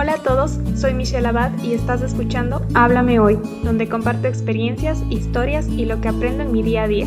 Hola 0.00 0.12
a 0.12 0.22
todos, 0.22 0.60
soy 0.76 0.94
Michelle 0.94 1.26
Abad 1.26 1.60
y 1.60 1.72
estás 1.72 2.02
escuchando 2.02 2.64
Háblame 2.72 3.18
Hoy, 3.18 3.36
donde 3.64 3.88
comparto 3.88 4.28
experiencias, 4.28 5.02
historias 5.10 5.66
y 5.66 5.86
lo 5.86 6.00
que 6.00 6.06
aprendo 6.06 6.44
en 6.44 6.52
mi 6.52 6.62
día 6.62 6.84
a 6.84 6.86
día. 6.86 7.04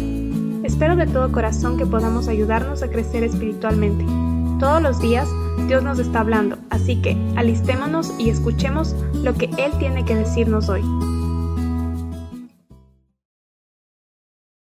Espero 0.66 0.98
de 0.98 1.08
todo 1.08 1.32
corazón 1.32 1.78
que 1.78 1.86
podamos 1.86 2.28
ayudarnos 2.28 2.84
a 2.84 2.90
crecer 2.90 3.24
espiritualmente. 3.24 4.04
Todos 4.60 4.82
los 4.82 5.00
días 5.00 5.26
Dios 5.70 5.86
nos 5.86 6.00
está 6.00 6.20
hablando, 6.20 6.58
así 6.70 7.02
que 7.02 7.16
alistémonos 7.38 8.14
y 8.20 8.30
escuchemos 8.30 8.94
lo 9.24 9.36
que 9.36 9.46
Él 9.58 9.72
tiene 9.80 10.04
que 10.04 10.16
decirnos 10.16 10.68
hoy. 10.68 10.82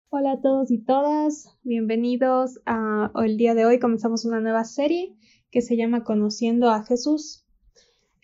Hola 0.10 0.32
a 0.32 0.42
todos 0.42 0.72
y 0.72 0.84
todas, 0.84 1.56
bienvenidos 1.62 2.60
a 2.66 3.12
el 3.24 3.38
día 3.38 3.54
de 3.54 3.68
hoy 3.68 3.78
comenzamos 3.78 4.26
una 4.26 4.40
nueva 4.40 4.64
serie 4.64 5.16
que 5.52 5.62
se 5.62 5.78
llama 5.78 6.04
Conociendo 6.04 6.72
a 6.72 6.84
Jesús. 6.84 7.45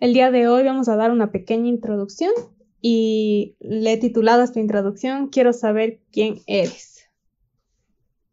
El 0.01 0.15
día 0.15 0.31
de 0.31 0.47
hoy 0.47 0.63
vamos 0.63 0.89
a 0.89 0.95
dar 0.95 1.11
una 1.11 1.31
pequeña 1.31 1.69
introducción 1.69 2.31
y 2.81 3.55
le 3.59 3.93
he 3.93 3.97
titulado 3.97 4.41
esta 4.41 4.59
introducción 4.59 5.27
Quiero 5.27 5.53
saber 5.53 6.01
quién 6.11 6.39
eres. 6.47 7.07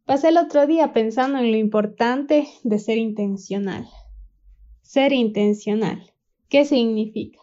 Pasé 0.07 0.31
el 0.31 0.39
otro 0.39 0.67
día 0.67 0.95
pensando 0.95 1.37
en 1.37 1.53
lo 1.53 1.59
importante 1.59 2.49
de 2.65 2.79
ser 2.79 2.97
intencional. 2.97 3.87
Ser 4.81 5.13
intencional. 5.13 6.11
¿Qué 6.49 6.65
significa? 6.65 7.39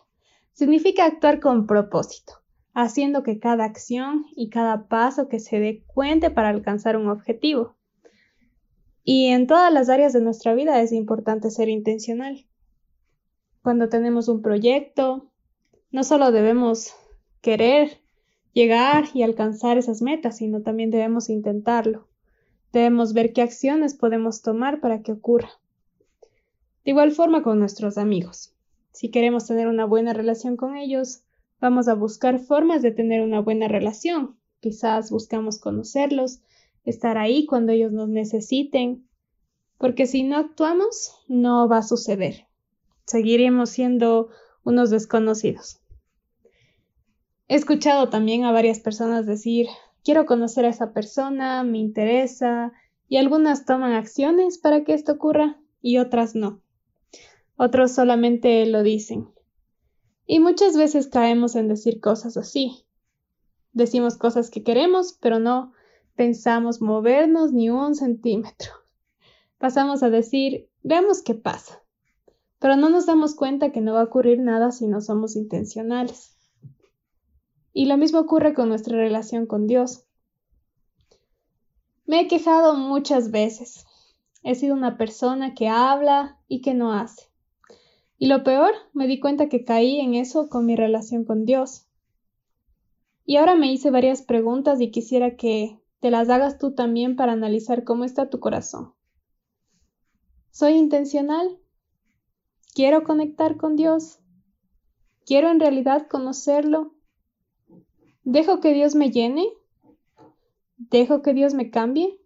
Significa 0.54 1.06
actuar 1.06 1.40
con 1.40 1.68
propósito, 1.68 2.34
haciendo 2.74 3.22
que 3.22 3.38
cada 3.38 3.64
acción 3.64 4.26
y 4.36 4.50
cada 4.50 4.88
paso 4.88 5.28
que 5.28 5.40
se 5.40 5.60
dé 5.60 5.84
cuente 5.86 6.32
para 6.32 6.50
alcanzar 6.50 6.98
un 6.98 7.10
objetivo. 7.10 7.76
Y 9.04 9.28
en 9.28 9.46
todas 9.46 9.72
las 9.72 9.88
áreas 9.88 10.14
de 10.14 10.22
nuestra 10.22 10.56
vida 10.56 10.82
es 10.82 10.92
importante 10.94 11.52
ser 11.52 11.70
intencional 11.70 12.48
cuando 13.66 13.90
tenemos 13.90 14.28
un 14.28 14.44
proyecto, 14.44 15.26
no 15.90 16.04
solo 16.04 16.32
debemos 16.32 16.94
querer 17.42 18.00
llegar 18.54 19.06
y 19.16 19.24
alcanzar 19.24 19.80
esas 19.80 20.04
metas, 20.04 20.38
sino 20.38 20.62
también 20.62 20.92
debemos 20.92 21.32
intentarlo. 21.32 22.08
Debemos 22.72 23.14
ver 23.14 23.34
qué 23.34 23.42
acciones 23.42 23.96
podemos 23.96 24.44
tomar 24.44 24.82
para 24.82 25.02
que 25.02 25.14
ocurra. 25.14 25.50
De 26.84 26.92
igual 26.92 27.12
forma 27.12 27.42
con 27.42 27.58
nuestros 27.58 27.98
amigos. 27.98 28.54
Si 28.92 29.10
queremos 29.10 29.48
tener 29.48 29.68
una 29.68 29.86
buena 29.86 30.14
relación 30.14 30.58
con 30.58 30.78
ellos, 30.78 31.24
vamos 31.60 31.88
a 31.88 31.96
buscar 31.96 32.38
formas 32.38 32.84
de 32.84 32.92
tener 32.92 33.24
una 33.24 33.40
buena 33.40 33.68
relación. 33.68 34.38
Quizás 34.60 35.10
buscamos 35.10 35.58
conocerlos, 35.58 36.40
estar 36.84 37.18
ahí 37.18 37.48
cuando 37.48 37.72
ellos 37.72 37.92
nos 37.92 38.10
necesiten, 38.10 39.08
porque 39.80 40.06
si 40.06 40.22
no 40.22 40.38
actuamos, 40.38 41.16
no 41.28 41.68
va 41.68 41.80
a 41.80 41.82
suceder 41.82 42.45
seguiremos 43.06 43.70
siendo 43.70 44.30
unos 44.64 44.90
desconocidos. 44.90 45.80
He 47.48 47.56
escuchado 47.56 48.10
también 48.10 48.44
a 48.44 48.52
varias 48.52 48.80
personas 48.80 49.28
decir, 49.28 49.68
quiero 50.04 50.26
conocer 50.26 50.66
a 50.66 50.70
esa 50.70 50.94
persona, 50.94 51.64
me 51.64 51.78
interesa, 51.78 52.74
y 53.08 53.18
algunas 53.18 53.66
toman 53.66 53.94
acciones 53.94 54.58
para 54.58 54.84
que 54.84 54.94
esto 54.94 55.14
ocurra 55.14 55.60
y 55.82 56.00
otras 56.00 56.34
no. 56.34 56.62
Otros 57.56 57.92
solamente 57.92 58.66
lo 58.66 58.82
dicen. 58.82 59.30
Y 60.26 60.40
muchas 60.40 60.76
veces 60.76 61.08
caemos 61.08 61.56
en 61.56 61.68
decir 61.68 62.02
cosas 62.02 62.36
así. 62.36 62.86
Decimos 63.74 64.18
cosas 64.18 64.50
que 64.50 64.64
queremos, 64.64 65.16
pero 65.22 65.40
no 65.40 65.72
pensamos 66.16 66.82
movernos 66.82 67.52
ni 67.52 67.70
un 67.70 67.94
centímetro. 67.94 68.72
Pasamos 69.60 70.02
a 70.02 70.10
decir, 70.10 70.68
veamos 70.82 71.22
qué 71.22 71.36
pasa 71.36 71.85
pero 72.66 72.78
no 72.78 72.90
nos 72.90 73.06
damos 73.06 73.36
cuenta 73.36 73.72
que 73.72 73.80
no 73.80 73.94
va 73.94 74.02
a 74.02 74.06
ocurrir 74.06 74.40
nada 74.40 74.72
si 74.72 74.88
no 74.88 75.00
somos 75.00 75.36
intencionales. 75.36 76.36
Y 77.74 77.86
lo 77.86 77.96
mismo 77.96 78.18
ocurre 78.18 78.56
con 78.56 78.70
nuestra 78.70 78.98
relación 78.98 79.46
con 79.46 79.68
Dios. 79.68 80.08
Me 82.08 82.22
he 82.22 82.28
quejado 82.28 82.74
muchas 82.74 83.30
veces. 83.30 83.86
He 84.42 84.56
sido 84.56 84.74
una 84.74 84.98
persona 84.98 85.54
que 85.54 85.68
habla 85.68 86.40
y 86.48 86.62
que 86.62 86.74
no 86.74 86.92
hace. 86.92 87.30
Y 88.18 88.26
lo 88.26 88.44
peor, 88.44 88.72
me 88.94 89.06
di 89.06 89.20
cuenta 89.20 89.48
que 89.48 89.64
caí 89.64 90.00
en 90.00 90.16
eso 90.16 90.50
con 90.50 90.66
mi 90.66 90.76
relación 90.76 91.24
con 91.24 91.46
Dios. 91.46 91.86
Y 93.28 93.36
ahora 93.36 93.54
me 93.54 93.72
hice 93.72 93.92
varias 93.92 94.24
preguntas 94.24 94.82
y 94.82 94.90
quisiera 94.90 95.36
que 95.36 95.80
te 96.00 96.10
las 96.10 96.30
hagas 96.30 96.58
tú 96.58 96.74
también 96.74 97.16
para 97.16 97.34
analizar 97.34 97.84
cómo 97.84 98.06
está 98.06 98.32
tu 98.32 98.40
corazón. 98.40 98.96
¿Soy 100.50 100.74
intencional? 100.74 101.60
¿Quiero 102.76 103.06
conectar 103.06 103.56
con 103.56 103.78
Dios? 103.78 104.20
¿Quiero 105.26 105.50
en 105.50 105.62
realidad 105.62 106.10
conocerlo? 106.10 106.94
¿Dejo 108.26 108.60
que 108.60 108.74
Dios 108.74 108.96
me 108.96 109.12
llene? 109.12 109.48
¿Dejo 110.76 111.22
que 111.22 111.34
Dios 111.34 111.54
me 111.54 111.70
cambie? 111.70 112.20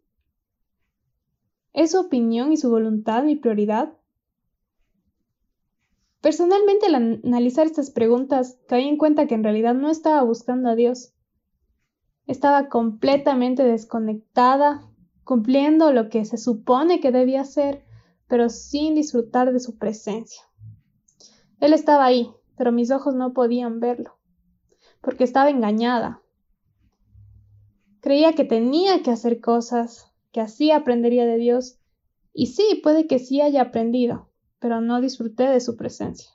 ¿Es 1.72 1.92
su 1.92 2.00
opinión 2.00 2.52
y 2.52 2.58
su 2.58 2.72
voluntad 2.72 3.24
mi 3.26 3.36
prioridad? 3.36 3.94
Personalmente 6.20 6.88
al 6.88 6.96
analizar 7.24 7.68
estas 7.68 7.92
preguntas 7.92 8.58
caí 8.68 8.88
en 8.88 8.98
cuenta 8.98 9.28
que 9.28 9.36
en 9.36 9.44
realidad 9.44 9.76
no 9.76 9.92
estaba 9.92 10.24
buscando 10.24 10.70
a 10.70 10.76
Dios. 10.76 11.14
Estaba 12.26 12.70
completamente 12.70 13.62
desconectada, 13.62 14.82
cumpliendo 15.24 15.94
lo 15.94 16.10
que 16.10 16.26
se 16.26 16.38
supone 16.38 17.00
que 17.00 17.12
debía 17.12 17.42
hacer, 17.42 17.86
pero 18.30 18.48
sin 18.48 18.96
disfrutar 18.96 19.52
de 19.52 19.60
su 19.60 19.78
presencia. 19.78 20.44
Él 21.60 21.74
estaba 21.74 22.06
ahí, 22.06 22.32
pero 22.56 22.72
mis 22.72 22.92
ojos 22.92 23.16
no 23.16 23.34
podían 23.34 23.82
verlo, 23.82 24.18
porque 25.02 25.26
estaba 25.26 25.50
engañada. 25.50 26.22
Creía 28.00 28.34
que 28.34 28.46
tenía 28.46 29.04
que 29.04 29.12
hacer 29.12 29.42
cosas, 29.42 30.14
que 30.32 30.40
así 30.40 30.72
aprendería 30.72 31.26
de 31.26 31.38
Dios, 31.38 31.80
y 32.32 32.46
sí, 32.46 32.80
puede 32.84 33.08
que 33.08 33.20
sí 33.20 33.42
haya 33.42 33.64
aprendido, 33.64 34.30
pero 34.60 34.80
no 34.80 35.02
disfruté 35.02 35.48
de 35.48 35.60
su 35.60 35.76
presencia. 35.76 36.30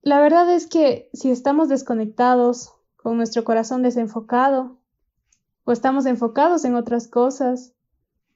La 0.00 0.20
verdad 0.20 0.50
es 0.52 0.66
que 0.66 1.10
si 1.12 1.30
estamos 1.30 1.68
desconectados, 1.68 2.72
con 2.96 3.18
nuestro 3.18 3.44
corazón 3.44 3.82
desenfocado, 3.82 4.78
o 5.64 5.72
estamos 5.72 6.06
enfocados 6.06 6.64
en 6.64 6.76
otras 6.76 7.08
cosas, 7.08 7.75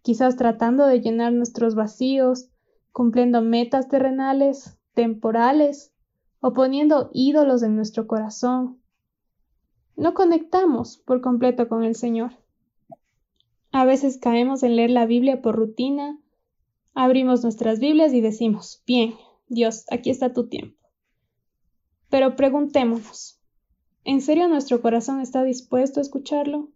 quizás 0.03 0.37
tratando 0.37 0.87
de 0.87 1.01
llenar 1.01 1.33
nuestros 1.33 1.75
vacíos, 1.75 2.49
cumpliendo 2.93 3.43
metas 3.43 3.89
terrenales, 3.89 4.79
temporales, 4.95 5.93
o 6.41 6.53
poniendo 6.53 7.11
ídolos 7.13 7.63
en 7.63 7.77
nuestro 7.77 8.07
corazón. 8.07 8.81
No 9.97 10.15
conectamos 10.15 10.97
por 10.97 11.21
completo 11.21 11.69
con 11.69 11.85
el 11.85 11.95
Señor. 11.95 12.33
A 13.73 13.85
veces 13.85 14.19
caemos 14.19 14.63
en 14.63 14.77
leer 14.77 14.91
la 14.91 15.07
Biblia 15.07 15.43
por 15.43 15.57
rutina, 15.57 16.19
abrimos 16.95 17.43
nuestras 17.43 17.79
Biblias 17.79 18.13
y 18.13 18.21
decimos, 18.21 18.83
bien, 18.87 19.15
Dios, 19.47 19.85
aquí 19.91 20.11
está 20.11 20.33
tu 20.33 20.49
tiempo. 20.49 20.77
Pero 22.09 22.35
preguntémonos, 22.35 23.41
¿en 24.05 24.23
serio 24.23 24.49
nuestro 24.49 24.81
corazón 24.81 25.21
está 25.21 25.45
dispuesto 25.45 26.01
a 26.01 26.03
escucharlo? 26.03 26.71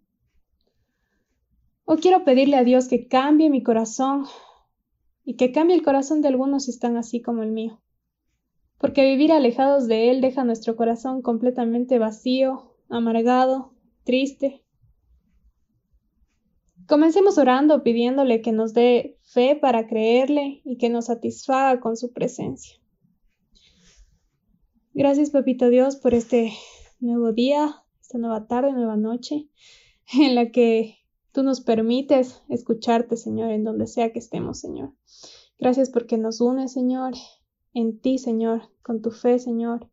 O 1.95 1.97
quiero 1.97 2.25
pedirle 2.25 2.57
a 2.57 2.65
Dios 2.65 2.89
que 2.89 3.07
cambie 3.07 3.51
mi 3.51 3.63
corazón 3.63 4.25
y 5.25 5.37
que 5.37 5.53
cambie 5.53 5.77
el 5.77 5.85
corazón 5.85 6.23
de 6.23 6.29
algunos 6.29 6.65
si 6.65 6.73
están 6.73 6.97
así 6.97 7.23
como 7.23 7.45
el 7.45 7.53
mío. 7.53 7.81
Porque 8.79 9.07
vivir 9.07 9.31
alejados 9.31 9.87
de 9.87 10.11
Él 10.11 10.21
deja 10.21 10.43
nuestro 10.43 10.75
corazón 10.75 11.23
completamente 11.23 12.01
vacío, 12.01 12.75
amargado, 12.89 13.75
triste. 14.03 14.65
Comencemos 16.89 17.39
orando 17.39 17.85
pidiéndole 17.85 18.43
que 18.43 18.51
nos 18.51 18.75
dé 18.75 19.17
fe 19.23 19.55
para 19.55 19.87
creerle 19.87 20.63
y 20.65 20.79
que 20.79 20.89
nos 20.89 21.05
satisfaga 21.05 21.79
con 21.79 21.97
su 21.97 22.13
presencia. 22.13 22.75
Gracias, 24.95 25.31
Papito 25.31 25.69
Dios, 25.69 25.95
por 25.95 26.13
este 26.13 26.55
nuevo 26.99 27.33
día, 27.33 27.85
esta 28.01 28.19
nueva 28.19 28.49
tarde, 28.49 28.73
nueva 28.73 28.97
noche, 28.97 29.49
en 30.13 30.35
la 30.35 30.51
que 30.51 31.04
Tú 31.35 31.43
nos 31.43 31.61
permites 31.61 32.43
escucharte, 32.49 33.17
Señor, 33.17 33.51
en 33.51 33.65
donde 33.65 33.89
sea 33.89 34.13
que 34.13 34.21
estemos, 34.21 34.61
Señor. 34.61 34.93
Gracias 35.59 35.91
porque 35.91 36.17
nos 36.17 36.41
unes, 36.41 36.73
Señor, 36.73 37.15
en 37.73 37.99
ti, 37.99 38.19
Señor, 38.19 38.71
con 38.85 39.03
tu 39.03 39.11
fe, 39.11 39.41
Señor, 39.41 39.91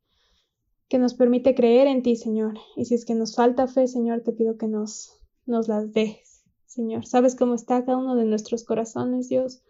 que 0.87 0.99
nos 0.99 1.15
permite 1.15 1.55
creer 1.55 1.87
en 1.87 2.03
ti, 2.03 2.15
Señor. 2.15 2.59
Y 2.75 2.85
si 2.85 2.93
es 2.93 3.05
que 3.05 3.15
nos 3.15 3.35
falta 3.35 3.67
fe, 3.67 3.87
Señor, 3.87 4.21
te 4.21 4.33
pido 4.33 4.59
que 4.59 4.67
nos, 4.67 5.17
nos 5.47 5.67
las 5.67 5.91
dejes, 5.93 6.43
Señor. 6.67 7.07
Sabes 7.07 7.35
cómo 7.35 7.55
está 7.55 7.83
cada 7.85 7.97
uno 7.97 8.13
de 8.13 8.25
nuestros 8.25 8.63
corazones, 8.63 9.27
Dios. 9.27 9.63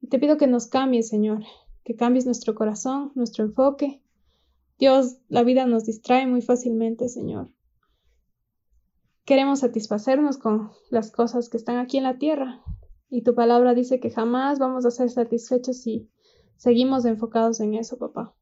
Y 0.00 0.06
te 0.06 0.18
pido 0.18 0.38
que 0.38 0.46
nos 0.46 0.66
cambies, 0.66 1.08
Señor, 1.08 1.44
que 1.84 1.94
cambies 1.94 2.24
nuestro 2.24 2.54
corazón, 2.54 3.12
nuestro 3.16 3.44
enfoque. 3.44 4.00
Dios, 4.78 5.18
la 5.28 5.42
vida 5.42 5.66
nos 5.66 5.84
distrae 5.84 6.26
muy 6.26 6.40
fácilmente, 6.40 7.10
Señor. 7.10 7.50
Queremos 9.24 9.60
satisfacernos 9.60 10.36
con 10.36 10.72
las 10.90 11.12
cosas 11.12 11.48
que 11.48 11.56
están 11.56 11.78
aquí 11.78 11.96
en 11.98 12.04
la 12.04 12.18
tierra. 12.18 12.62
Y 13.08 13.22
tu 13.22 13.34
palabra 13.34 13.74
dice 13.74 14.00
que 14.00 14.10
jamás 14.10 14.58
vamos 14.58 14.84
a 14.84 14.90
ser 14.90 15.10
satisfechos 15.10 15.76
si, 15.82 16.10
seguimos 16.56 17.04
enfocados 17.04 17.60
en 17.60 17.74
eso, 17.74 17.98
papá. 17.98 18.34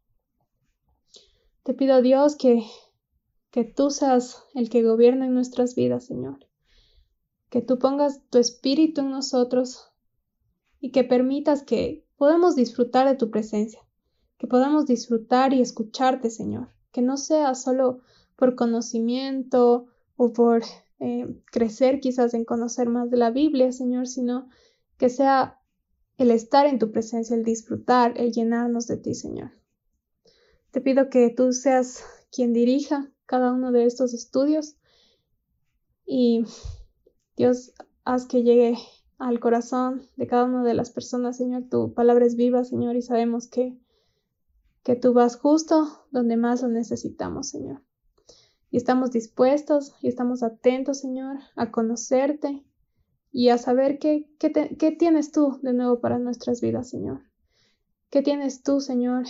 Te 1.63 1.75
pido, 1.75 2.01
Dios, 2.01 2.37
que, 2.37 2.65
que 3.51 3.65
tú 3.65 3.91
seas 3.91 4.45
el 4.55 4.71
que 4.71 4.83
gobierna 4.83 5.27
en 5.27 5.35
nuestras 5.35 5.75
vidas, 5.75 6.07
Señor. 6.07 6.47
Que 7.51 7.61
tú 7.61 7.79
pongas 7.79 8.23
tu 8.31 8.39
espíritu 8.39 9.03
en 9.03 9.11
nosotros 9.11 9.91
y 10.81 10.93
que 10.93 11.05
permitas 11.05 11.63
que 11.63 12.07
podamos 12.17 12.57
disfrutar 12.57 13.07
de 13.07 13.17
tu 13.17 13.31
presencia, 13.31 13.81
que 14.39 14.47
podamos 14.47 14.87
disfrutar 14.87 15.53
y 15.53 15.61
escucharte, 15.61 16.31
Señor. 16.31 16.69
Que 16.93 17.03
no 17.03 17.19
sea 17.19 17.55
solo 17.55 18.01
por 18.37 18.55
conocimiento 18.55 19.90
o 20.23 20.35
por 20.35 20.63
eh, 20.99 21.35
crecer 21.51 21.99
quizás 21.99 22.35
en 22.35 22.45
conocer 22.45 22.91
más 22.91 23.11
de 23.11 23.17
la 23.17 23.31
Biblia, 23.31 23.73
Señor, 23.73 24.07
sino 24.07 24.51
que 24.99 25.09
sea 25.09 25.59
el 26.19 26.31
estar 26.31 26.67
en 26.67 26.79
tu 26.79 26.93
presencia, 26.93 27.35
el 27.35 27.43
disfrutar, 27.43 28.13
el 28.19 28.31
llenarnos 28.31 28.87
de 28.87 28.99
ti, 28.99 29.15
Señor. 29.15 29.53
Te 30.73 30.83
pido 30.83 31.09
que 31.09 31.31
tú 31.31 31.55
seas 31.55 32.05
quien 32.31 32.53
dirija 32.53 33.11
cada 33.25 33.51
uno 33.51 33.73
de 33.73 33.87
estos 33.87 34.13
estudios 34.13 34.77
y 36.05 36.45
Dios, 37.39 37.73
haz 38.05 38.27
que 38.27 38.43
llegue 38.43 38.77
al 39.17 39.41
corazón 39.41 40.03
de 40.17 40.27
cada 40.27 40.45
una 40.45 40.63
de 40.65 40.75
las 40.75 40.91
personas, 40.91 41.39
Señor. 41.39 41.65
Tu 41.71 41.95
palabra 41.95 42.27
es 42.27 42.37
viva, 42.37 42.63
Señor, 42.65 42.95
y 42.95 43.01
sabemos 43.01 43.49
que, 43.49 43.75
que 44.83 44.97
tú 44.97 45.15
vas 45.15 45.37
justo 45.37 46.05
donde 46.11 46.37
más 46.37 46.61
lo 46.61 46.69
necesitamos, 46.69 47.49
Señor. 47.49 47.81
Y 48.71 48.77
estamos 48.77 49.11
dispuestos 49.11 49.95
y 50.01 50.09
estamos 50.09 50.43
atentos, 50.43 51.01
Señor, 51.01 51.39
a 51.57 51.71
conocerte 51.71 52.65
y 53.33 53.49
a 53.49 53.59
saber 53.59 53.99
qué, 53.99 54.29
qué, 54.39 54.97
tienes 54.99 55.33
tú 55.33 55.59
de 55.63 55.73
nuevo 55.73 56.01
para 56.01 56.19
nuestras 56.19 56.61
vidas, 56.61 56.89
Señor. 56.89 57.23
¿Qué 58.11 58.23
tienes 58.23 58.63
tú, 58.63 58.81
Señor, 58.81 59.25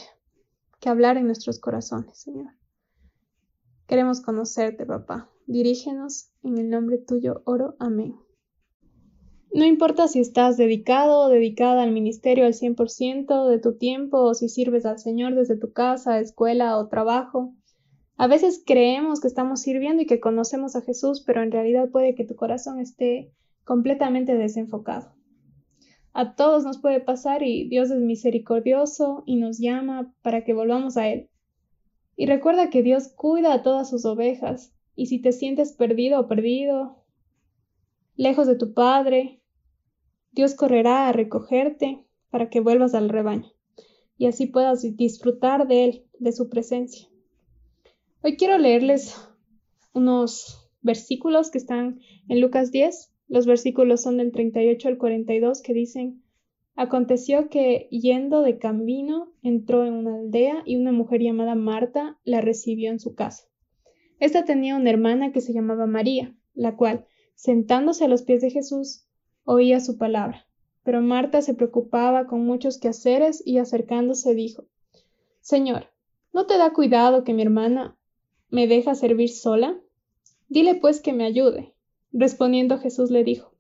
que 0.81 0.89
hablar 0.89 1.17
en 1.17 1.27
nuestros 1.27 1.61
corazones, 1.61 2.19
Señor. 2.19 2.53
Queremos 3.87 4.21
conocerte, 4.21 4.87
papá. 4.87 5.31
Dirígenos 5.47 6.31
en 6.43 6.59
el 6.59 6.71
nombre 6.71 6.99
tuyo, 6.99 7.43
oro. 7.45 7.77
Amén. 7.79 8.17
No 9.53 9.65
importa 9.65 10.07
si 10.07 10.21
estás 10.21 10.57
dedicado 10.57 11.23
o 11.23 11.29
dedicada 11.29 11.83
al 11.83 11.91
ministerio 11.91 12.47
al 12.47 12.55
100% 12.55 13.49
de 13.49 13.59
tu 13.59 13.77
tiempo 13.77 14.19
o 14.19 14.35
si 14.35 14.49
sirves 14.49 14.87
al 14.87 14.99
Señor 14.99 15.35
desde 15.35 15.57
tu 15.57 15.73
casa, 15.73 16.21
escuela 16.21 16.79
o 16.79 16.89
trabajo. 16.89 17.53
A 18.21 18.27
veces 18.27 18.63
creemos 18.67 19.19
que 19.19 19.29
estamos 19.29 19.63
sirviendo 19.63 20.03
y 20.03 20.07
que 20.07 20.21
conocemos 20.21 20.77
a 20.77 20.83
Jesús, 20.83 21.23
pero 21.27 21.43
en 21.43 21.51
realidad 21.51 21.89
puede 21.89 22.15
que 22.15 22.27
tu 22.27 22.37
corazón 22.37 22.79
esté 22.79 23.33
completamente 23.65 24.35
desenfocado. 24.35 25.15
A 26.13 26.35
todos 26.35 26.63
nos 26.63 26.77
puede 26.77 27.01
pasar 27.01 27.43
y 27.43 27.67
Dios 27.71 27.91
es 27.91 27.99
misericordioso 27.99 29.23
y 29.25 29.37
nos 29.37 29.59
llama 29.59 30.15
para 30.21 30.45
que 30.45 30.53
volvamos 30.53 30.99
a 30.99 31.09
Él. 31.09 31.31
Y 32.15 32.27
recuerda 32.27 32.69
que 32.69 32.83
Dios 32.83 33.09
cuida 33.09 33.55
a 33.55 33.63
todas 33.63 33.89
sus 33.89 34.05
ovejas, 34.05 34.75
y 34.95 35.07
si 35.07 35.19
te 35.23 35.33
sientes 35.33 35.73
perdido 35.73 36.21
o 36.21 36.29
perdido, 36.29 37.03
lejos 38.17 38.47
de 38.47 38.57
tu 38.57 38.75
Padre, 38.75 39.41
Dios 40.33 40.55
correrá 40.55 41.09
a 41.09 41.13
recogerte 41.13 42.05
para 42.29 42.51
que 42.51 42.61
vuelvas 42.61 42.93
al 42.93 43.09
rebaño, 43.09 43.51
y 44.19 44.27
así 44.27 44.45
puedas 44.45 44.83
disfrutar 44.83 45.67
de 45.67 45.85
Él, 45.85 46.07
de 46.19 46.33
su 46.33 46.51
presencia. 46.51 47.10
Hoy 48.23 48.37
quiero 48.37 48.59
leerles 48.59 49.17
unos 49.95 50.71
versículos 50.83 51.51
que 51.51 51.57
están 51.57 52.01
en 52.29 52.43
Lucas 52.43 52.71
10, 52.71 53.15
los 53.29 53.47
versículos 53.47 54.03
son 54.03 54.19
del 54.19 54.31
38 54.31 54.89
al 54.89 54.99
42 54.99 55.63
que 55.63 55.73
dicen, 55.73 56.23
Aconteció 56.75 57.49
que, 57.49 57.89
yendo 57.91 58.43
de 58.43 58.59
camino, 58.59 59.33
entró 59.43 59.87
en 59.87 59.95
una 59.95 60.17
aldea 60.17 60.63
y 60.67 60.77
una 60.77 60.93
mujer 60.93 61.23
llamada 61.23 61.55
Marta 61.55 62.19
la 62.23 62.43
recibió 62.43 62.91
en 62.91 63.01
su 63.01 63.15
casa. 63.15 63.45
Esta 64.19 64.45
tenía 64.45 64.77
una 64.77 64.91
hermana 64.91 65.33
que 65.33 65.41
se 65.41 65.55
llamaba 65.55 65.87
María, 65.87 66.37
la 66.53 66.77
cual, 66.77 67.07
sentándose 67.37 68.05
a 68.05 68.09
los 68.09 68.23
pies 68.23 68.43
de 68.43 68.51
Jesús, 68.51 69.07
oía 69.45 69.81
su 69.81 69.97
palabra. 69.97 70.47
Pero 70.83 71.01
Marta 71.01 71.41
se 71.41 71.55
preocupaba 71.55 72.27
con 72.27 72.45
muchos 72.45 72.79
quehaceres 72.79 73.43
y 73.47 73.57
acercándose 73.57 74.35
dijo, 74.35 74.67
Señor, 75.41 75.87
¿no 76.35 76.45
te 76.45 76.59
da 76.59 76.75
cuidado 76.75 77.25
que 77.25 77.33
mi 77.33 77.41
hermana 77.41 77.97
me 78.51 78.67
deja 78.67 78.95
servir 78.95 79.31
sola? 79.31 79.81
Dile 80.49 80.75
pues 80.75 81.01
que 81.01 81.13
me 81.13 81.25
ayude. 81.25 81.75
Respondiendo 82.13 82.79
Jesús 82.79 83.11
le 83.11 83.23
dijo, 83.23 83.55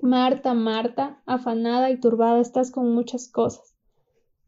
Marta, 0.00 0.54
Marta, 0.54 1.20
afanada 1.26 1.90
y 1.90 1.98
turbada 1.98 2.40
estás 2.40 2.70
con 2.70 2.94
muchas 2.94 3.28
cosas, 3.28 3.74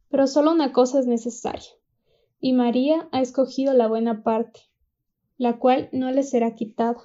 pero 0.09 0.27
solo 0.27 0.53
una 0.53 0.73
cosa 0.73 1.01
es 1.01 1.07
necesaria, 1.07 1.71
y 2.41 2.53
María 2.53 3.09
ha 3.11 3.21
escogido 3.21 3.75
la 3.75 3.89
buena 3.89 4.23
parte, 4.23 4.61
la 5.37 5.59
cual 5.59 5.89
no 5.93 6.11
le 6.13 6.23
será 6.23 6.55
quitada. 6.55 7.01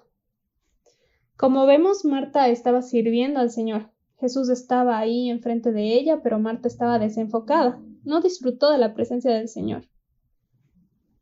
Como 1.35 1.65
vemos, 1.65 2.05
Marta 2.05 2.47
estaba 2.49 2.81
sirviendo 2.81 3.39
al 3.39 3.49
Señor. 3.51 3.91
Jesús 4.19 4.49
estaba 4.49 4.97
ahí 4.97 5.29
enfrente 5.29 5.71
de 5.71 5.93
ella, 5.93 6.21
pero 6.23 6.39
Marta 6.39 6.67
estaba 6.67 6.99
desenfocada, 6.99 7.81
no 8.03 8.21
disfrutó 8.21 8.71
de 8.71 8.77
la 8.77 8.93
presencia 8.93 9.31
del 9.31 9.49
Señor. 9.49 9.87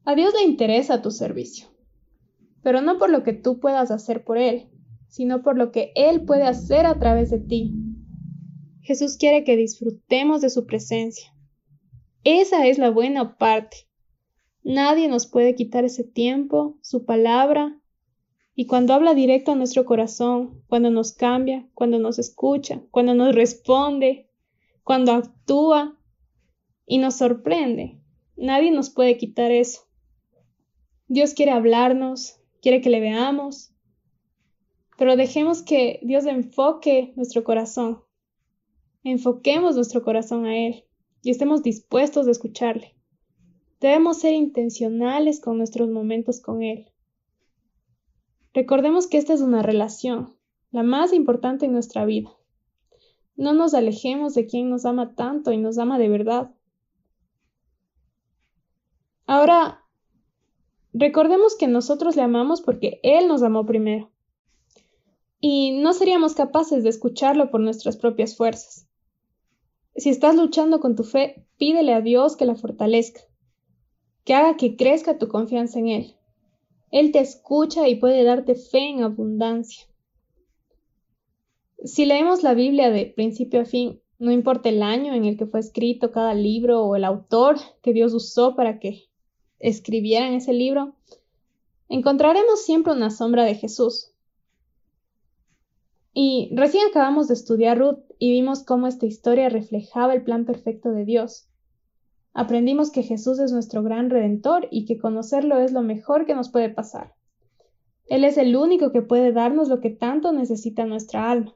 A 0.08 0.14
Dios 0.14 0.36
le 0.36 0.44
interesa 0.44 1.02
tu 1.02 1.10
servicio, 1.10 1.68
pero 2.62 2.82
no 2.82 3.00
por 3.00 3.10
lo 3.10 3.24
que 3.24 3.34
tú 3.34 3.60
puedas 3.60 3.90
hacer 3.90 4.24
por 4.24 4.38
Él, 4.38 4.70
sino 5.08 5.42
por 5.42 5.58
lo 5.58 5.72
que 5.72 5.94
Él 5.96 6.26
puede 6.26 6.44
hacer 6.44 6.86
a 6.86 7.00
través 7.00 7.32
de 7.32 7.40
ti. 7.40 7.74
Jesús 8.82 9.18
quiere 9.18 9.44
que 9.44 9.58
disfrutemos 9.58 10.42
de 10.42 10.52
su 10.52 10.68
presencia. 10.68 11.34
Esa 12.24 12.68
es 12.68 12.78
la 12.78 12.92
buena 12.92 13.38
parte. 13.38 13.78
Nadie 14.64 15.08
nos 15.08 15.26
puede 15.26 15.56
quitar 15.56 15.86
ese 15.86 16.04
tiempo, 16.04 16.78
su 16.82 17.06
palabra, 17.06 17.82
y 18.54 18.68
cuando 18.68 18.94
habla 18.94 19.16
directo 19.16 19.54
a 19.54 19.56
nuestro 19.56 19.86
corazón, 19.86 20.62
cuando 20.68 20.92
nos 20.92 21.14
cambia, 21.14 21.68
cuando 21.74 21.98
nos 21.98 22.20
escucha, 22.20 22.84
cuando 22.92 23.16
nos 23.16 23.34
responde, 23.34 24.30
cuando 24.84 25.14
actúa 25.14 26.00
y 26.86 27.00
nos 27.00 27.16
sorprende, 27.16 28.00
nadie 28.38 28.70
nos 28.70 28.92
puede 28.92 29.18
quitar 29.18 29.52
eso. 29.52 29.85
Dios 31.08 31.34
quiere 31.34 31.52
hablarnos, 31.52 32.40
quiere 32.62 32.82
que 32.82 32.90
le 32.90 33.00
veamos, 33.00 33.72
pero 34.98 35.16
dejemos 35.16 35.62
que 35.62 36.00
Dios 36.02 36.26
enfoque 36.26 37.14
nuestro 37.16 37.44
corazón. 37.44 38.02
Enfoquemos 39.04 39.76
nuestro 39.76 40.02
corazón 40.02 40.46
a 40.46 40.58
Él 40.58 40.86
y 41.22 41.30
estemos 41.30 41.62
dispuestos 41.62 42.28
a 42.28 42.32
escucharle. 42.32 42.96
Debemos 43.80 44.20
ser 44.20 44.34
intencionales 44.34 45.40
con 45.40 45.58
nuestros 45.58 45.90
momentos 45.90 46.42
con 46.42 46.64
Él. 46.64 46.92
Recordemos 48.54 49.06
que 49.06 49.18
esta 49.18 49.34
es 49.34 49.42
una 49.42 49.62
relación, 49.62 50.36
la 50.72 50.82
más 50.82 51.14
importante 51.14 51.68
en 51.68 51.74
nuestra 51.74 52.06
vida. 52.06 52.32
No 53.36 53.54
nos 53.54 53.76
alejemos 53.76 54.34
de 54.34 54.48
quien 54.48 54.70
nos 54.70 54.86
ama 54.86 55.14
tanto 55.14 55.52
y 55.52 55.58
nos 55.58 55.78
ama 55.78 56.00
de 56.00 56.10
verdad. 56.10 56.52
Ahora, 59.28 59.85
recordemos 60.98 61.56
que 61.56 61.68
nosotros 61.68 62.16
le 62.16 62.22
amamos 62.22 62.62
porque 62.62 63.00
Él 63.04 63.28
nos 63.28 63.44
amó 63.44 63.66
primero 63.66 64.12
y 65.42 65.72
no 65.72 65.94
seríamos 65.94 66.34
capaces 66.34 66.84
de 66.84 66.90
escucharlo 66.90 67.52
por 67.52 67.60
nuestras 67.60 67.98
propias 67.98 68.36
fuerzas. 68.36 68.88
Si 69.96 70.10
estás 70.10 70.36
luchando 70.36 70.80
con 70.80 70.96
tu 70.96 71.04
fe, 71.04 71.46
pídele 71.58 71.94
a 71.94 72.02
Dios 72.02 72.36
que 72.36 72.46
la 72.46 72.56
fortalezca, 72.56 73.22
que 74.24 74.34
haga 74.34 74.58
que 74.58 74.76
crezca 74.76 75.18
tu 75.18 75.28
confianza 75.28 75.80
en 75.80 75.90
Él. 75.90 76.16
Él 76.92 77.12
te 77.12 77.20
escucha 77.20 77.88
y 77.88 77.96
puede 77.96 78.24
darte 78.24 78.56
fe 78.56 78.90
en 78.90 79.04
abundancia. 79.04 79.86
Si 81.84 82.06
leemos 82.06 82.42
la 82.42 82.54
Biblia 82.54 82.90
de 82.90 83.06
principio 83.06 83.62
a 83.62 83.66
fin, 83.66 84.02
no 84.18 84.32
importa 84.32 84.70
el 84.70 84.82
año 84.82 85.14
en 85.14 85.26
el 85.26 85.38
que 85.38 85.46
fue 85.46 85.60
escrito 85.60 86.12
cada 86.12 86.34
libro 86.34 86.84
o 86.84 86.96
el 86.96 87.04
autor 87.04 87.58
que 87.82 87.92
Dios 87.92 88.14
usó 88.14 88.56
para 88.56 88.80
que 88.80 89.04
escribieran 89.68 90.34
ese 90.34 90.54
libro, 90.54 90.94
encontraremos 91.90 92.64
siempre 92.66 92.94
una 92.94 93.10
sombra 93.10 93.44
de 93.44 93.56
Jesús, 93.56 94.12
y 96.18 96.50
recién 96.54 96.88
acabamos 96.88 97.28
de 97.28 97.34
estudiar 97.34 97.78
Ruth 97.78 98.00
y 98.18 98.32
vimos 98.32 98.64
cómo 98.64 98.88
esta 98.88 99.06
historia 99.06 99.50
reflejaba 99.50 100.14
el 100.14 100.24
plan 100.24 100.46
perfecto 100.46 100.92
de 100.92 101.04
Dios. 101.04 101.50
Aprendimos 102.34 102.90
que 102.90 103.04
Jesús 103.04 103.38
es 103.40 103.52
nuestro 103.52 103.84
gran 103.84 104.10
redentor 104.10 104.70
y 104.72 104.86
que 104.86 104.98
conocerlo 104.98 105.60
es 105.60 105.74
lo 105.74 105.82
mejor 105.82 106.26
que 106.26 106.34
nos 106.34 106.50
puede 106.50 106.70
pasar. 106.70 107.14
Él 108.08 108.24
es 108.24 108.38
el 108.38 108.56
único 108.56 108.94
que 108.94 109.02
puede 109.02 109.34
darnos 109.34 109.68
lo 109.68 109.82
que 109.82 109.90
tanto 109.90 110.32
necesita 110.32 110.86
nuestra 110.86 111.30
alma. 111.30 111.54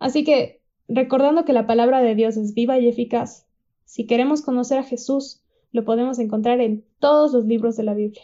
Así 0.00 0.24
que, 0.24 0.60
recordando 0.88 1.44
que 1.44 1.52
la 1.52 1.68
palabra 1.68 2.02
de 2.02 2.16
Dios 2.16 2.36
es 2.36 2.54
viva 2.54 2.80
y 2.80 2.88
eficaz, 2.88 3.46
si 3.84 4.04
queremos 4.04 4.42
conocer 4.42 4.78
a 4.78 4.84
Jesús, 4.84 5.43
lo 5.74 5.84
podemos 5.84 6.20
encontrar 6.20 6.60
en 6.60 6.84
todos 7.00 7.32
los 7.32 7.46
libros 7.46 7.76
de 7.76 7.82
la 7.82 7.94
Biblia. 7.94 8.22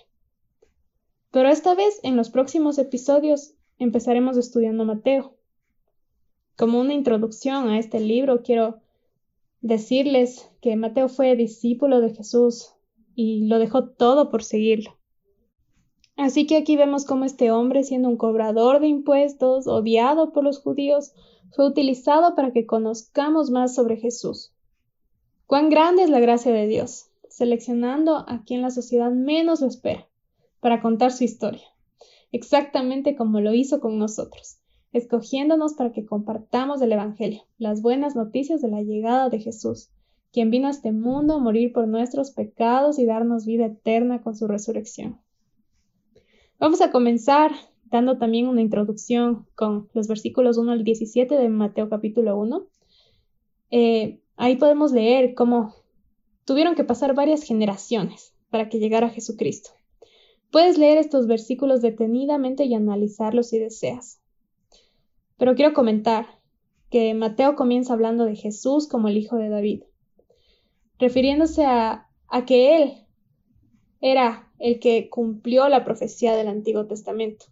Pero 1.32 1.48
esta 1.48 1.74
vez, 1.74 1.98
en 2.04 2.16
los 2.16 2.30
próximos 2.30 2.78
episodios, 2.78 3.54
empezaremos 3.78 4.36
estudiando 4.36 4.84
Mateo. 4.84 5.34
Como 6.56 6.80
una 6.80 6.94
introducción 6.94 7.68
a 7.68 7.80
este 7.80 7.98
libro, 7.98 8.42
quiero 8.44 8.78
decirles 9.62 10.48
que 10.60 10.76
Mateo 10.76 11.08
fue 11.08 11.34
discípulo 11.34 12.00
de 12.00 12.14
Jesús 12.14 12.72
y 13.16 13.48
lo 13.48 13.58
dejó 13.58 13.88
todo 13.88 14.30
por 14.30 14.44
seguirlo. 14.44 14.96
Así 16.16 16.46
que 16.46 16.56
aquí 16.56 16.76
vemos 16.76 17.04
cómo 17.04 17.24
este 17.24 17.50
hombre, 17.50 17.82
siendo 17.82 18.08
un 18.08 18.16
cobrador 18.16 18.78
de 18.78 18.86
impuestos, 18.86 19.66
odiado 19.66 20.32
por 20.32 20.44
los 20.44 20.60
judíos, 20.60 21.14
fue 21.50 21.66
utilizado 21.66 22.36
para 22.36 22.52
que 22.52 22.64
conozcamos 22.64 23.50
más 23.50 23.74
sobre 23.74 23.96
Jesús. 23.96 24.52
Cuán 25.46 25.68
grande 25.68 26.04
es 26.04 26.10
la 26.10 26.20
gracia 26.20 26.52
de 26.52 26.68
Dios, 26.68 27.09
seleccionando 27.30 28.28
a 28.28 28.42
quien 28.44 28.60
la 28.60 28.70
sociedad 28.70 29.10
menos 29.10 29.60
lo 29.60 29.68
espera, 29.68 30.06
para 30.60 30.82
contar 30.82 31.12
su 31.12 31.24
historia, 31.24 31.62
exactamente 32.32 33.16
como 33.16 33.40
lo 33.40 33.54
hizo 33.54 33.80
con 33.80 33.98
nosotros, 33.98 34.58
escogiéndonos 34.92 35.74
para 35.74 35.92
que 35.92 36.04
compartamos 36.04 36.82
el 36.82 36.92
Evangelio, 36.92 37.42
las 37.56 37.80
buenas 37.80 38.14
noticias 38.14 38.60
de 38.60 38.68
la 38.68 38.82
llegada 38.82 39.30
de 39.30 39.38
Jesús, 39.38 39.90
quien 40.32 40.50
vino 40.50 40.68
a 40.68 40.72
este 40.72 40.92
mundo 40.92 41.34
a 41.34 41.38
morir 41.38 41.72
por 41.72 41.88
nuestros 41.88 42.32
pecados 42.32 42.98
y 42.98 43.06
darnos 43.06 43.46
vida 43.46 43.66
eterna 43.66 44.22
con 44.22 44.36
su 44.36 44.46
resurrección. 44.46 45.20
Vamos 46.58 46.80
a 46.82 46.90
comenzar 46.90 47.52
dando 47.84 48.18
también 48.18 48.46
una 48.46 48.60
introducción 48.60 49.46
con 49.54 49.88
los 49.94 50.06
versículos 50.08 50.58
1 50.58 50.72
al 50.72 50.84
17 50.84 51.34
de 51.36 51.48
Mateo 51.48 51.88
capítulo 51.88 52.36
1. 52.38 52.66
Eh, 53.70 54.20
ahí 54.36 54.56
podemos 54.56 54.92
leer 54.92 55.34
cómo 55.34 55.74
tuvieron 56.50 56.74
que 56.74 56.82
pasar 56.82 57.14
varias 57.14 57.44
generaciones 57.44 58.34
para 58.50 58.68
que 58.68 58.80
llegara 58.80 59.08
Jesucristo. 59.08 59.70
Puedes 60.50 60.78
leer 60.78 60.98
estos 60.98 61.28
versículos 61.28 61.80
detenidamente 61.80 62.64
y 62.64 62.74
analizarlos 62.74 63.50
si 63.50 63.60
deseas. 63.60 64.20
Pero 65.36 65.54
quiero 65.54 65.72
comentar 65.74 66.40
que 66.90 67.14
Mateo 67.14 67.54
comienza 67.54 67.92
hablando 67.92 68.24
de 68.24 68.34
Jesús 68.34 68.88
como 68.88 69.06
el 69.06 69.16
Hijo 69.16 69.36
de 69.36 69.48
David, 69.48 69.84
refiriéndose 70.98 71.64
a, 71.64 72.08
a 72.26 72.44
que 72.44 72.82
Él 72.82 73.06
era 74.00 74.50
el 74.58 74.80
que 74.80 75.08
cumplió 75.08 75.68
la 75.68 75.84
profecía 75.84 76.34
del 76.34 76.48
Antiguo 76.48 76.84
Testamento. 76.88 77.46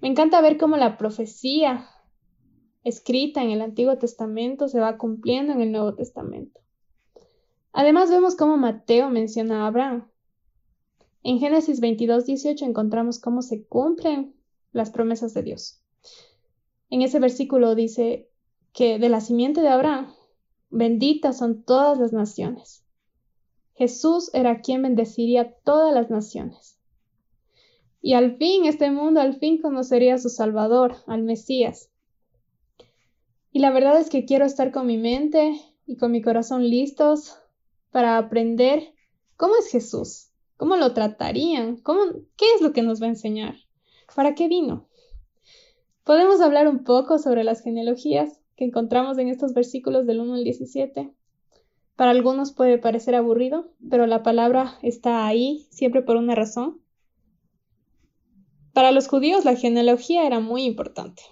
Me 0.00 0.06
encanta 0.06 0.40
ver 0.40 0.58
cómo 0.58 0.76
la 0.76 0.96
profecía 0.96 1.88
escrita 2.84 3.42
en 3.42 3.50
el 3.50 3.62
Antiguo 3.62 3.98
Testamento 3.98 4.68
se 4.68 4.78
va 4.78 4.96
cumpliendo 4.96 5.52
en 5.52 5.60
el 5.60 5.72
Nuevo 5.72 5.96
Testamento. 5.96 6.60
Además 7.76 8.08
vemos 8.08 8.36
cómo 8.36 8.56
Mateo 8.56 9.10
menciona 9.10 9.64
a 9.64 9.66
Abraham. 9.66 10.08
En 11.24 11.40
Génesis 11.40 11.80
22, 11.80 12.24
18 12.24 12.64
encontramos 12.64 13.18
cómo 13.18 13.42
se 13.42 13.66
cumplen 13.66 14.32
las 14.70 14.90
promesas 14.90 15.34
de 15.34 15.42
Dios. 15.42 15.82
En 16.88 17.02
ese 17.02 17.18
versículo 17.18 17.74
dice 17.74 18.30
que 18.72 19.00
de 19.00 19.08
la 19.08 19.20
simiente 19.20 19.60
de 19.60 19.70
Abraham, 19.70 20.14
benditas 20.70 21.38
son 21.38 21.64
todas 21.64 21.98
las 21.98 22.12
naciones. 22.12 22.84
Jesús 23.74 24.30
era 24.34 24.60
quien 24.60 24.82
bendeciría 24.82 25.52
todas 25.64 25.92
las 25.92 26.10
naciones. 26.10 26.78
Y 28.00 28.12
al 28.12 28.36
fin 28.36 28.66
este 28.66 28.92
mundo 28.92 29.20
al 29.20 29.34
fin 29.34 29.60
conocería 29.60 30.14
a 30.14 30.18
su 30.18 30.28
Salvador, 30.28 30.94
al 31.08 31.24
Mesías. 31.24 31.90
Y 33.50 33.58
la 33.58 33.72
verdad 33.72 33.98
es 33.98 34.10
que 34.10 34.26
quiero 34.26 34.44
estar 34.44 34.70
con 34.70 34.86
mi 34.86 34.96
mente 34.96 35.60
y 35.86 35.96
con 35.96 36.12
mi 36.12 36.22
corazón 36.22 36.70
listos 36.70 37.40
para 37.94 38.18
aprender 38.18 38.92
cómo 39.36 39.54
es 39.56 39.70
Jesús, 39.70 40.32
cómo 40.56 40.74
lo 40.74 40.92
tratarían, 40.94 41.76
cómo, 41.76 42.00
qué 42.36 42.44
es 42.56 42.60
lo 42.60 42.72
que 42.72 42.82
nos 42.82 43.00
va 43.00 43.06
a 43.06 43.10
enseñar, 43.10 43.54
para 44.16 44.34
qué 44.34 44.48
vino. 44.48 44.88
Podemos 46.02 46.40
hablar 46.40 46.66
un 46.66 46.82
poco 46.82 47.20
sobre 47.20 47.44
las 47.44 47.62
genealogías 47.62 48.40
que 48.56 48.64
encontramos 48.64 49.16
en 49.18 49.28
estos 49.28 49.54
versículos 49.54 50.06
del 50.08 50.18
1 50.18 50.34
al 50.34 50.42
17. 50.42 51.12
Para 51.94 52.10
algunos 52.10 52.50
puede 52.50 52.78
parecer 52.78 53.14
aburrido, 53.14 53.70
pero 53.88 54.08
la 54.08 54.24
palabra 54.24 54.76
está 54.82 55.24
ahí 55.28 55.68
siempre 55.70 56.02
por 56.02 56.16
una 56.16 56.34
razón. 56.34 56.80
Para 58.72 58.90
los 58.90 59.06
judíos 59.06 59.44
la 59.44 59.54
genealogía 59.54 60.26
era 60.26 60.40
muy 60.40 60.64
importante. 60.64 61.22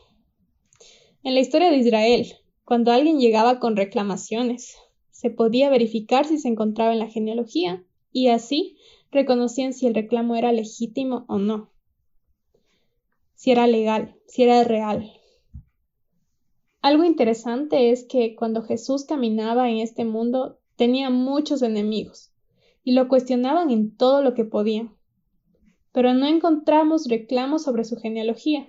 En 1.25 1.35
la 1.35 1.41
historia 1.41 1.73
de 1.73 1.79
Israel, 1.79 2.35
cuando 2.65 2.93
alguien 2.93 3.19
llegaba 3.19 3.59
con 3.59 3.75
reclamaciones, 3.75 4.77
se 5.23 5.31
podía 5.31 5.71
verificar 5.71 6.27
si 6.27 6.37
se 6.37 6.49
encontraba 6.49 6.93
en 6.93 6.99
la 6.99 7.07
genealogía 7.07 7.85
y 8.11 8.27
así 8.27 8.77
reconocían 9.13 9.73
si 9.73 9.87
el 9.87 9.95
reclamo 9.95 10.35
era 10.35 10.51
legítimo 10.51 11.25
o 11.29 11.39
no, 11.39 11.71
si 13.37 13.53
era 13.53 13.69
legal, 13.69 14.17
si 14.27 14.43
era 14.43 14.65
real, 14.65 15.13
algo 16.81 17.05
interesante 17.05 17.93
es 17.93 18.03
que 18.03 18.35
cuando 18.35 18.63
Jesús 18.63 19.05
caminaba 19.05 19.71
en 19.71 19.77
este 19.77 20.05
mundo 20.05 20.59
tenía 20.75 21.11
muchos 21.11 21.63
enemigos 21.63 22.33
y 22.83 22.95
lo 22.95 23.07
cuestionaban 23.07 23.71
en 23.71 23.97
todo 23.97 24.21
lo 24.21 24.35
que 24.35 24.45
podían. 24.45 24.93
Pero 25.93 26.13
no 26.13 26.27
encontramos 26.27 27.07
reclamos 27.07 27.63
sobre 27.63 27.85
su 27.85 27.97
genealogía. 27.97 28.69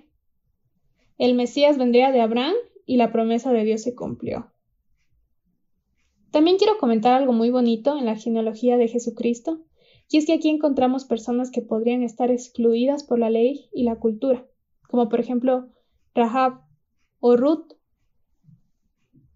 El 1.18 1.34
Mesías 1.34 1.76
vendría 1.76 2.12
de 2.12 2.20
Abraham 2.20 2.54
y 2.86 2.98
la 2.98 3.10
promesa 3.10 3.52
de 3.52 3.64
Dios 3.64 3.82
se 3.82 3.96
cumplió. 3.96 4.53
También 6.34 6.56
quiero 6.56 6.78
comentar 6.78 7.12
algo 7.14 7.32
muy 7.32 7.50
bonito 7.50 7.96
en 7.96 8.06
la 8.06 8.16
genealogía 8.16 8.76
de 8.76 8.88
Jesucristo, 8.88 9.60
y 10.10 10.18
es 10.18 10.26
que 10.26 10.32
aquí 10.32 10.48
encontramos 10.48 11.04
personas 11.04 11.52
que 11.52 11.62
podrían 11.62 12.02
estar 12.02 12.32
excluidas 12.32 13.04
por 13.04 13.20
la 13.20 13.30
ley 13.30 13.68
y 13.72 13.84
la 13.84 14.00
cultura, 14.00 14.44
como 14.88 15.08
por 15.08 15.20
ejemplo 15.20 15.68
Rahab 16.12 16.62
o 17.20 17.36
Ruth 17.36 17.74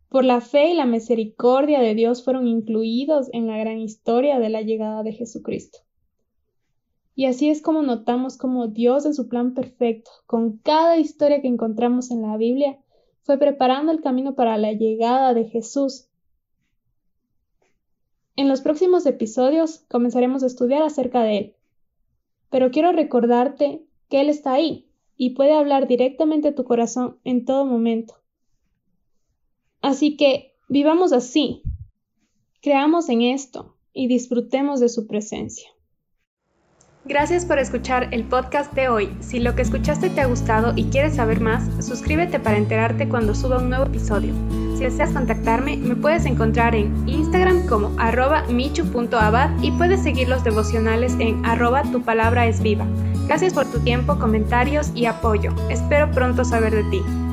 por 0.08 0.24
la 0.24 0.40
fe 0.40 0.72
y 0.72 0.74
la 0.74 0.86
misericordia 0.86 1.78
de 1.78 1.94
Dios 1.94 2.24
fueron 2.24 2.48
incluidos 2.48 3.28
en 3.32 3.46
la 3.46 3.58
gran 3.58 3.78
historia 3.78 4.40
de 4.40 4.48
la 4.48 4.62
llegada 4.62 5.04
de 5.04 5.12
Jesucristo. 5.12 5.78
Y 7.14 7.26
así 7.26 7.48
es 7.48 7.62
como 7.62 7.82
notamos 7.82 8.36
cómo 8.36 8.66
Dios 8.66 9.06
en 9.06 9.14
su 9.14 9.28
plan 9.28 9.54
perfecto, 9.54 10.10
con 10.26 10.58
cada 10.58 10.98
historia 10.98 11.42
que 11.42 11.46
encontramos 11.46 12.10
en 12.10 12.22
la 12.22 12.36
Biblia, 12.36 12.80
fue 13.22 13.38
preparando 13.38 13.92
el 13.92 14.00
camino 14.00 14.34
para 14.34 14.58
la 14.58 14.72
llegada 14.72 15.32
de 15.32 15.44
Jesús. 15.44 16.07
En 18.38 18.49
los 18.49 18.61
próximos 18.61 19.04
episodios 19.04 19.80
comenzaremos 19.88 20.45
a 20.45 20.47
estudiar 20.47 20.80
acerca 20.83 21.25
de 21.25 21.38
Él. 21.38 21.54
Pero 22.50 22.71
quiero 22.71 22.92
recordarte 22.92 23.83
que 24.09 24.21
Él 24.21 24.28
está 24.28 24.52
ahí 24.52 24.87
y 25.16 25.30
puede 25.30 25.54
hablar 25.54 25.88
directamente 25.88 26.47
a 26.47 26.54
tu 26.54 26.62
corazón 26.62 27.18
en 27.25 27.45
todo 27.45 27.64
momento. 27.64 28.14
Así 29.83 30.16
que 30.16 30.54
vivamos 30.68 31.12
así, 31.12 31.62
creamos 32.62 33.09
en 33.09 33.23
esto 33.23 33.75
y 33.92 34.07
disfrutemos 34.07 34.78
de 34.78 34.88
su 34.88 35.09
presencia. 35.09 35.68
Gracias 37.09 37.45
por 37.45 37.59
escuchar 37.59 38.09
el 38.12 38.23
podcast 38.23 38.73
de 38.75 38.88
hoy. 38.88 39.09
Si 39.18 39.40
lo 39.40 39.57
que 39.57 39.62
escuchaste 39.62 40.11
te 40.11 40.21
ha 40.21 40.26
gustado 40.26 40.75
y 40.76 40.85
quieres 40.90 41.16
saber 41.16 41.40
más, 41.40 41.64
suscríbete 41.85 42.38
para 42.38 42.59
enterarte 42.59 43.09
cuando 43.09 43.35
suba 43.35 43.59
un 43.59 43.71
nuevo 43.71 43.87
episodio. 43.87 44.33
Si 44.76 44.85
deseas 44.85 45.12
contactarme, 45.12 45.76
me 45.78 45.97
puedes 45.97 46.25
encontrar 46.26 46.75
en 46.75 47.09
Instagram 47.09 47.57
como 47.68 47.92
arroba 47.98 48.44
michu.abad 48.48 49.50
y 49.62 49.70
puedes 49.72 50.02
seguir 50.02 50.28
los 50.28 50.42
devocionales 50.44 51.14
en 51.18 51.44
arroba 51.44 51.82
tu 51.82 52.02
palabra 52.02 52.46
es 52.46 52.60
viva. 52.60 52.87
Gracias 53.26 53.52
por 53.52 53.66
tu 53.70 53.80
tiempo, 53.80 54.18
comentarios 54.18 54.90
y 54.94 55.06
apoyo. 55.06 55.52
Espero 55.68 56.10
pronto 56.10 56.44
saber 56.44 56.75
de 56.75 56.84
ti. 56.84 57.27